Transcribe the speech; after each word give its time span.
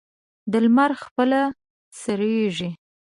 د 0.51 0.53
لمر 0.63 0.91
خپله 1.03 1.41
سړېږي. 2.01 2.69